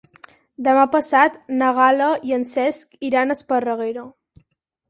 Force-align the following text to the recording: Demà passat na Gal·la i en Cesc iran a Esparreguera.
Demà 0.67 0.85
passat 0.95 1.35
na 1.59 1.69
Gal·la 1.81 2.07
i 2.31 2.35
en 2.39 2.47
Cesc 2.55 2.99
iran 3.11 3.35
a 3.35 3.37
Esparreguera. 3.41 4.09